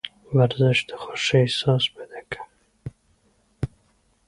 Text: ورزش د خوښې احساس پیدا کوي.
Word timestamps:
ورزش 0.37 0.77
د 0.89 0.91
خوښې 1.01 1.37
احساس 1.45 1.83
پیدا 1.95 2.19
کوي. 2.31 2.47